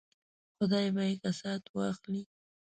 خدای 0.57 0.87
به 0.95 1.03
یې 1.07 1.15
کسات 1.23 1.63
واخلي. 1.75 2.21